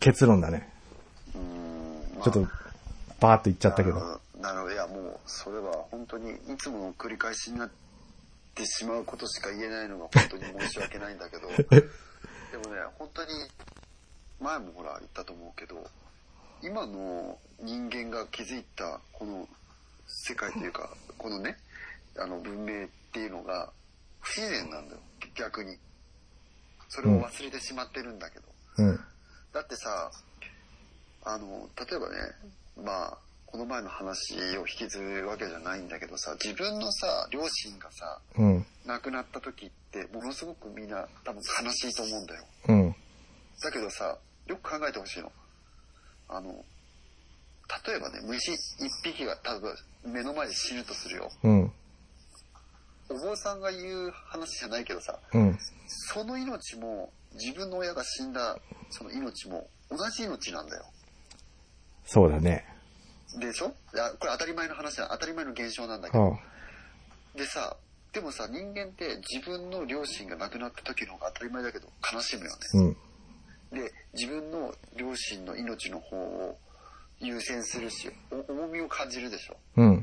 [0.00, 0.68] 結論だね。
[2.22, 2.46] ちょっと、
[3.20, 4.20] バーっと言っちゃったけど。
[4.40, 4.72] なるほど。
[4.72, 7.70] いや、もう、それは本当にいつもの繰り返しになっ
[8.54, 11.88] てしまうことしか言えないのが本当に申し訳ないんだけど、 で
[12.68, 13.30] もね、本当に、
[14.40, 15.88] 前もほら言ったと思うけど、
[16.62, 19.46] 今の人間が築いたこの
[20.06, 21.56] 世界というか、このね、
[22.18, 23.70] あの文明っていうのが
[24.20, 25.00] 不自然なんだよ、
[25.34, 25.78] 逆に。
[26.88, 28.48] それを忘れてしまってるんだけど。
[28.78, 29.00] うん。
[29.52, 30.10] だってさ、
[31.24, 32.16] あの、例えばね、
[32.84, 38.66] まあ、この前の話を引きずるわけじゃないんだけどさ、自分のさ、両親がさ、うん。
[38.86, 42.44] 亡くなった時って、ものすごくみんな多分悲しいと思うんだよ。
[42.68, 42.94] うん。
[43.62, 44.16] だけどさ、
[44.46, 45.32] よく考えてほしいの。
[46.28, 46.64] あの、
[47.86, 51.30] 例えばね、虫一匹が多分目の前で死ぬとするよ。
[51.42, 51.72] うん。
[53.10, 55.58] お坊さんが言う話じゃないけどさ、うん。
[55.86, 58.56] その命も自分の親が死んだ
[58.90, 60.84] その命も同じ命なんだよ。
[62.04, 62.66] そうだね。
[63.38, 63.66] でしょ？
[63.94, 65.08] いや、これ当たり前の話だ。
[65.12, 66.26] 当たり前の現象なんだけうど。
[66.28, 66.38] ん。
[67.36, 67.76] でさ、
[68.12, 72.96] でもさ、人間って自分の両親が亡くなった時の方が当たり前だけど悲しむよね。
[73.72, 73.78] うん。
[73.78, 76.58] で、自分の両親の命の方を
[77.20, 79.56] 優先するし、お重みを感じるでしょ。
[79.76, 79.98] うん。
[80.00, 80.02] っ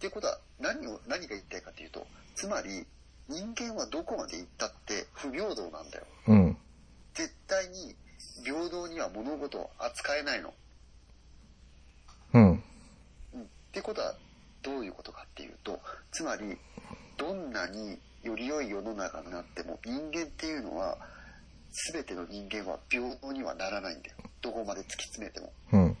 [0.00, 2.86] ていうことは何を、何が言いたいかっていうと、つまり
[3.28, 6.06] 人間はどこまで行ったって不平等なんだよ。
[6.28, 6.56] うん。
[7.12, 7.94] 絶対に
[8.44, 10.54] 平等には物事を扱えないの。
[12.32, 12.64] うん。
[13.34, 14.14] うんってことは
[14.62, 15.78] どういうことかっていうと
[16.10, 16.56] つまり
[17.16, 20.98] どんなにより良い世の中になっても人間っていうのは
[21.92, 25.96] 全ての人間は平等にはならないんだよどこまで突き詰めてもうん。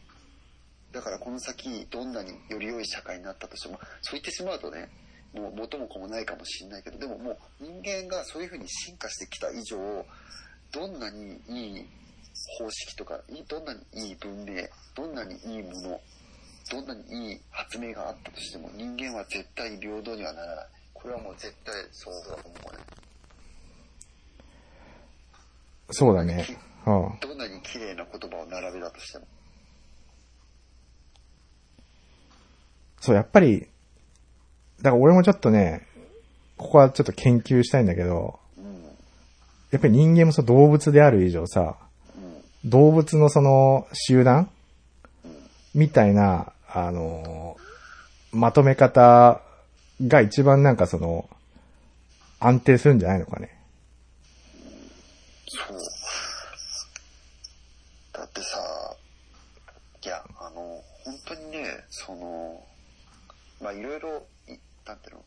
[0.92, 4.88] だからこの先どんなにより良い社会になったとしてもそう言ってしまうとね
[5.32, 9.78] もう元も子もないかもしれないけどでももう人間がそういうふうに進化してきた以上
[10.72, 11.86] どんなにいい
[12.58, 14.62] 方式とかいどんなにいい文明
[14.96, 16.00] どんなにいいもの
[16.70, 20.66] どんなにいい発明があったとしても人間は絶対平等にはならない。
[20.94, 22.78] これはもう絶対そうだと思うね。
[25.90, 26.46] そうだね。
[26.86, 27.18] うん。
[27.20, 29.26] どんなに綺麗な言葉を並べたとしても。
[33.00, 33.66] そう、やっぱり、
[34.82, 35.86] だから俺もちょっとね、
[36.56, 38.84] ここはちょっと研究したいんだけど、うん。
[39.70, 41.76] やっぱり人間もそう動物である以上さ、
[42.16, 42.70] うん。
[42.70, 44.50] 動物のその集団
[45.74, 47.70] みたいな、あのー
[48.32, 49.40] まとめ方
[50.06, 51.28] が一番なんかその、
[52.38, 53.60] 安定するんじゃないのかね。
[55.48, 55.78] そう。
[58.12, 58.96] だってさ、
[60.04, 62.64] いや、あの、本当にね、その、
[63.60, 64.56] まあいろいろ、い
[64.86, 65.24] なんていうの、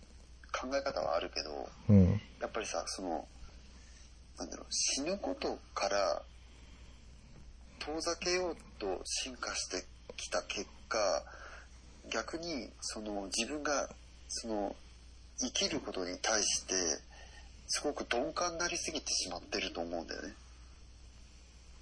[0.53, 2.21] 考え方はあるけど、うん。
[2.39, 3.27] やっぱりさ、その、
[4.39, 6.21] なんだろう、死ぬことから
[7.79, 9.83] 遠ざけようと進化して
[10.15, 10.97] きた結果、
[12.11, 13.89] 逆に、その自分が、
[14.27, 14.75] その、
[15.39, 16.73] 生きることに対して、
[17.67, 20.33] すごく鈍感になりすぎてしまってると思うんだよね。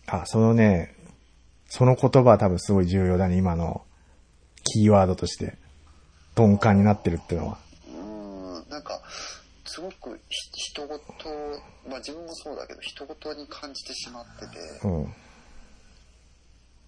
[0.07, 0.95] あ、そのね、
[1.67, 3.85] その言葉は多分すごい重要だね、今の
[4.63, 5.57] キーワードとして。
[6.35, 7.57] 鈍感になってるっていうのは。
[7.87, 9.01] うーん、なんか、
[9.65, 10.97] すごくひ人事、
[11.87, 15.13] まあ自分もそうだけど、人事に感じてしまってて、うん。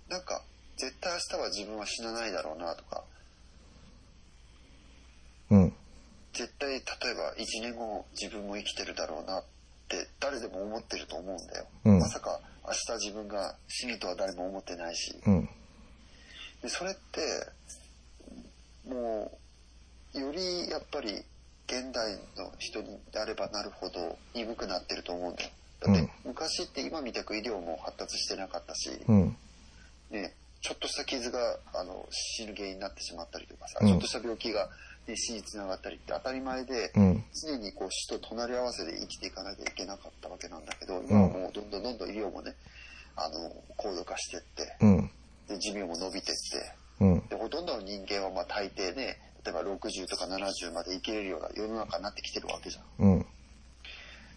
[0.09, 0.41] なんか、
[0.77, 3.03] 絶対明日は自分は死なないだろうなとか、
[5.49, 5.73] うん。
[6.33, 6.81] 絶対例え
[7.13, 9.43] ば1年後自分も生きてるだろうなっ
[9.87, 11.67] て誰でも思ってると思うんだよ。
[11.85, 15.15] うんまさか明日自分が死ぬとは誰も思ってないし。
[15.25, 15.49] うん。
[16.61, 17.21] でそれって、
[18.87, 19.37] も
[20.13, 21.11] う、よりやっぱり
[21.67, 25.49] 現代の人になればなるほど鈍くなってると思うんだよ。
[25.81, 29.35] だって昔って今みたく医療も発達してなかったし、うん。
[30.09, 34.69] ね、ちょっとした傷があの死ぬ原因になってしまったりとかさ、うんちょっとした病気が、
[35.07, 37.23] ね、死につながったりって当たり前で、うん。
[37.33, 42.55] 常にこう死と隣り合わせで生きていかなきゃいけなかったわけなんだけど、今はもうどんどんどんどん医療もね、
[43.15, 45.11] あの、高度化してって、うん。
[45.47, 47.27] で寿命も伸びてって、うん。
[47.27, 53.05] で、ほとんどの人間はまあ大抵ね、例えば60とか70まで生きれるような世の中になってきてるわけじゃん。
[53.05, 53.25] うん。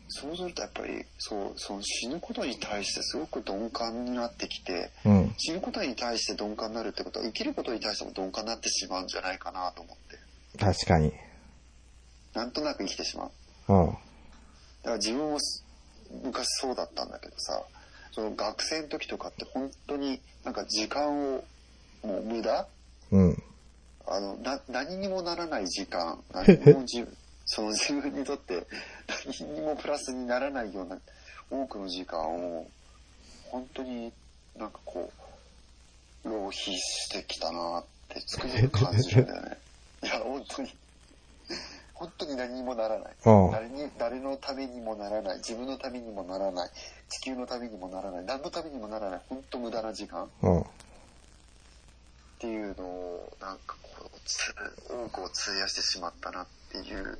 [0.09, 5.35] そうするとやっぱり、そう、その死ぬことに対してすごく鈍感になってきて、うん。
[5.37, 10.16] 死ぬことに対して鈍感になるってことは生きることに対しても鈍感になってしまうんじゃないかなと思って。
[10.57, 11.13] 確かに。
[12.35, 13.27] なんとなく生きてしま
[13.69, 13.73] う。
[13.73, 13.87] うん。
[13.87, 13.99] だか
[14.91, 15.65] ら自分もす
[16.23, 17.63] 昔そうだったんだけどさ、
[18.13, 21.45] その学生の時とかって本当になんか時間を
[22.03, 22.67] もう無駄？
[23.11, 23.43] うん。
[24.09, 27.07] あの、な、何にもならない時間、 何にも自
[27.45, 28.67] その自分にとって
[29.41, 30.99] 何にもプラスにならないような
[31.51, 32.67] 多くの時間を
[33.51, 34.13] 本当に
[34.57, 35.13] なんかこ
[36.25, 39.59] う、浪費してきたなってつくづく感じるんだよね。
[40.03, 40.75] いや、本当に。
[41.95, 43.15] 本当に何にもならない。
[43.25, 45.39] うん誰に、誰のためにもならない。
[45.39, 46.71] 自分のためにもならない。
[47.09, 48.25] 地球のためにもならない。
[48.25, 49.21] 何のためにもならない。
[49.29, 50.65] 本当無駄な時間っうん。
[52.39, 54.55] ていうのを、なんかこう、つ
[54.91, 57.19] 多くを費やしてしまったなっていう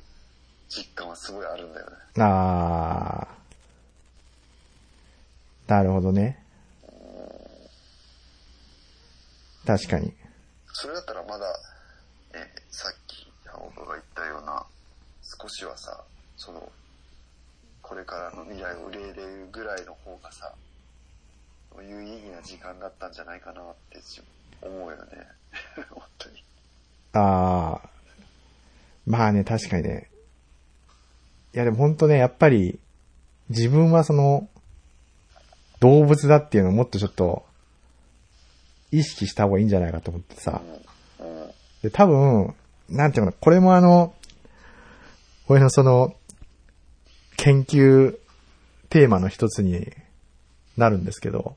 [0.69, 1.95] 実感はすごいあるんだよね。
[2.19, 5.71] あー。
[5.71, 6.43] なるほどね。
[9.65, 10.13] 確かに。
[10.71, 11.45] それだったらまだ、
[12.33, 14.65] ね、さっき山岡が言ったような、
[15.39, 16.03] 少しはさ、
[16.35, 16.71] その、
[17.81, 20.53] これからの未来を憂えれるぐらいの方がさ、
[21.81, 23.99] 有意義な時間だったんじゃないかなって
[24.61, 25.27] 思うよね。
[25.91, 26.43] 本当に。
[27.13, 27.89] あー。
[29.05, 30.09] まあね、確かにね。
[31.53, 32.79] いやでも本当ね、やっぱり、
[33.49, 34.49] 自分はその、
[35.79, 37.45] 動物だっていうのをもっとちょっと、
[38.91, 40.61] 意識した方がいいんじゃないかと思ってさ。
[41.83, 42.55] で、多分、
[42.89, 44.13] なんていうのかな、これもあの、
[45.49, 46.13] 俺のその、
[47.37, 48.17] 研究
[48.89, 49.91] テーマの一つに
[50.75, 51.55] なるんですけど、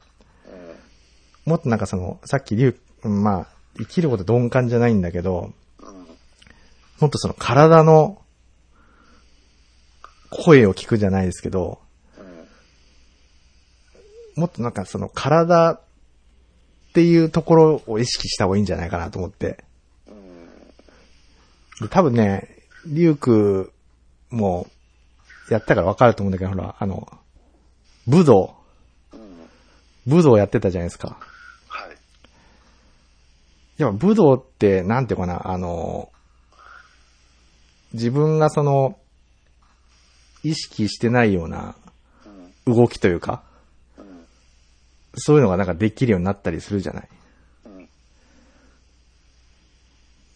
[1.44, 3.46] もっとなんかその、さっき竜、うんまあ、
[3.78, 5.52] 生きること鈍感じゃないんだけど、
[7.00, 8.20] もっとその体の
[10.30, 11.80] 声を聞くじゃないですけど、
[14.36, 15.80] もっとなんかその体っ
[16.94, 19.64] ていうところを意識した方がいいんじゃないかなと思って。
[21.90, 22.48] 多分ね、
[22.86, 23.72] リュウク
[24.30, 24.66] も
[25.50, 27.08] やったからわかると思うんだけど、ほら、あの、
[28.06, 28.54] 武道、
[29.12, 29.20] うん。
[30.06, 31.18] 武道やってたじゃないですか。
[31.68, 31.96] はい。
[33.78, 36.10] やっぱ武道って、なんていうかな、あの、
[37.92, 38.96] 自分がその、
[40.42, 41.74] 意識してないような
[42.66, 42.74] うん。
[42.74, 43.42] 動きというか、
[43.98, 44.26] うん。
[45.16, 47.08] そういうのがなんかできるようになったりするじゃない。
[47.66, 47.88] うん。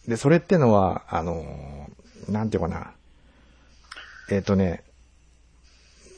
[0.07, 1.89] で、それってのは、あの、
[2.27, 2.91] なんていうかな。
[4.29, 4.83] えっ、とね、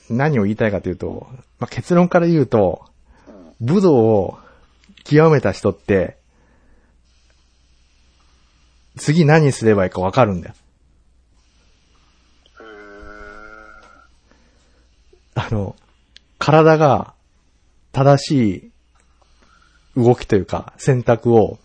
[0.09, 1.27] 何を言いたいかというと、
[1.59, 2.85] まあ、結論から言うと、
[3.27, 3.67] うん。
[3.67, 4.37] 武道を
[5.03, 6.17] 極めた人って、
[8.97, 10.55] 次何すればいいかわかるんだよ。
[12.59, 12.63] へ
[15.35, 15.75] あの、
[16.39, 17.13] 体が
[17.91, 18.71] 正し
[19.97, 21.59] い動きというか選択を。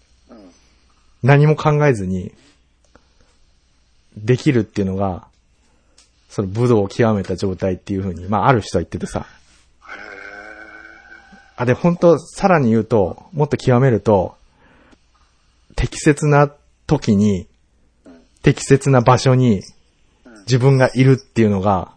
[1.22, 2.32] 何も考えずに
[4.16, 5.28] できるっていうのが、
[6.33, 9.26] その武道を極めた状態っていうふうに、まあある人は言っててさ。
[9.28, 9.93] へ
[11.57, 14.35] あ、で、本当さらに言うと、もっと極めると、
[15.76, 16.51] 適切な
[16.87, 17.47] 時に、
[18.43, 19.61] 適切な場所に
[20.47, 21.93] 自分がいるっていうのが、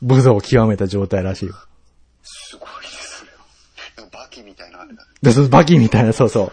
[0.00, 1.54] 武道を極めた状態らしいよ。
[2.22, 3.36] すごいね、それは。
[3.98, 6.52] なんかバキみたいなあれだバキみたいな、そうそう。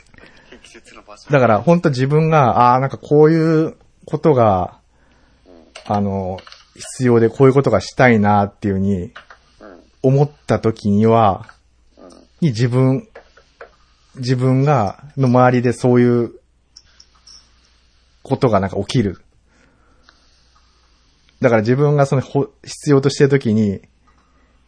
[0.50, 1.28] 適切な場所。
[1.30, 3.76] だから、本当自分が、ああ、なんかこういう
[4.06, 4.79] ことが、
[5.86, 6.38] あの、
[6.74, 9.12] 必要でこういうことがしたいなっていうふうに。
[10.02, 11.46] 思った時には、
[12.40, 13.08] に自分、
[14.16, 16.40] 自分が、の周りでそういう
[18.22, 19.22] ことがなんか起きる。
[21.40, 23.82] だから自分がその必要としてる時に、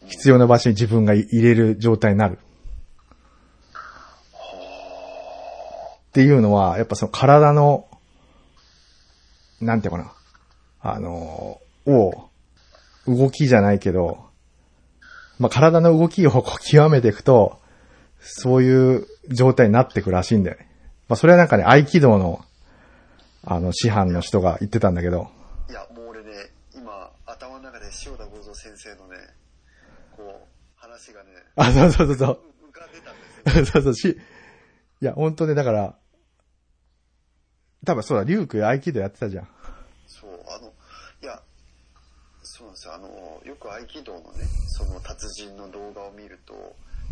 [0.05, 2.37] 必要な場所に自分が入れる状態になる。
[6.09, 7.87] っていうのは、やっぱその体の、
[9.61, 10.13] なんていうかな、
[10.83, 12.29] あの、を、
[13.07, 14.25] 動きじゃないけど、
[15.39, 17.59] まあ、体の動きをこう極めていくと、
[18.19, 20.69] そういう状態になってくらしいんだよね。
[21.07, 22.43] まあ、それはなんかね、合気道の、
[23.45, 25.29] あの、師範の人が言ってたんだけど、
[25.69, 29.17] いや、もう俺ね、今、頭の中で塩田剛三先生のね、
[30.15, 32.39] こう、話がね、あ、そうそうそうそう。
[32.69, 33.65] 浮かんでたんですよ。
[33.71, 34.17] そうそう、し、
[35.01, 35.95] いや、本当ね、だから、
[37.85, 39.47] 多分そうだ、リュウク合気道やってたじゃん。
[40.07, 40.73] そう、あの、
[41.21, 41.41] いや、
[42.53, 44.45] そうなんですよ、あの、よく合気道のね、
[44.77, 46.53] その達人の動画を見ると、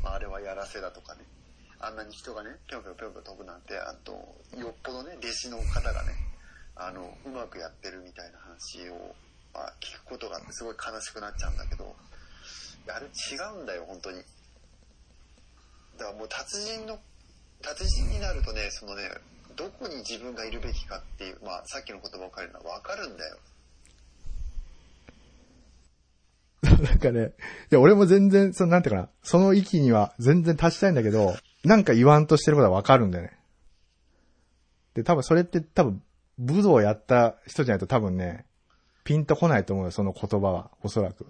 [0.04, 1.26] まあ、あれはやらせだとかね、
[1.80, 4.14] あんなに人がね、ぴょんぴょんぴょんぴょん飛ぶなんて、あと、
[4.54, 6.14] よっぽどね、弟子の方がね、
[6.76, 9.16] あの、うまくやってるみたいな話を、
[9.52, 11.96] まあ、聞くことがあって、すごい悲しくなっちゃうんだけど、
[12.94, 14.22] あれ違うんだよ、本当に。
[15.98, 17.00] だからもう達人の、
[17.64, 19.10] 達人になるとね、そのね、
[19.56, 23.40] どこに自分がいるべきかっていう、まあさっきの言葉を変えるのはわかるんだよ。
[26.82, 27.34] なんかね、
[27.72, 33.38] いや、俺も全然、その、なんていうかな、その域には全然達したいんだけど、なんか言わんとしてることはわかるんだよね。
[34.96, 36.04] で、多分それって多分、
[36.38, 38.46] 武道をやった人じゃないと多分ね、
[39.04, 41.26] ピンとこないと思うよ、その言葉は、おそらく。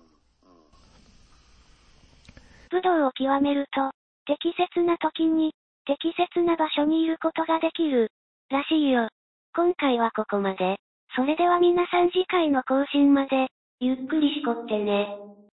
[2.71, 3.91] 武道を極めると、
[4.25, 5.53] 適切な時に、
[5.85, 8.11] 適切な場所にいることができる、
[8.49, 9.09] らしいよ。
[9.53, 10.77] 今回はここまで。
[11.15, 13.47] それでは皆さん次回の更新まで、
[13.81, 15.07] ゆっくりしこってね。